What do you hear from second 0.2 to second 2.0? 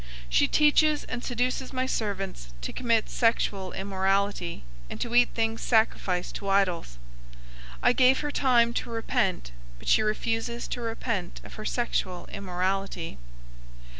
She teaches and seduces my